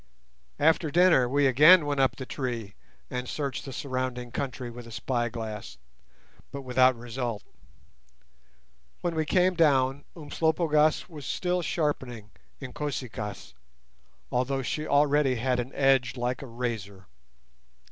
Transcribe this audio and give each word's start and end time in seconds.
After 0.57 0.89
dinner 0.89 1.29
we 1.29 1.45
again 1.45 1.85
went 1.85 1.99
up 1.99 2.15
the 2.15 2.25
tree 2.25 2.73
and 3.11 3.29
searched 3.29 3.65
the 3.65 3.71
surrounding 3.71 4.31
country 4.31 4.71
with 4.71 4.87
a 4.87 4.91
spyglass, 4.91 5.77
but 6.51 6.63
without 6.63 6.95
result. 6.97 7.43
When 9.01 9.13
we 9.13 9.25
came 9.27 9.53
down 9.53 10.05
Umslopogaas 10.15 11.07
was 11.07 11.27
still 11.27 11.61
sharpening 11.61 12.31
Inkosi 12.59 13.09
kaas, 13.11 13.53
although 14.31 14.63
she 14.63 14.87
already 14.87 15.35
had 15.35 15.59
an 15.59 15.71
edge 15.75 16.17
like 16.17 16.41
a 16.41 16.47
razor. 16.47 17.05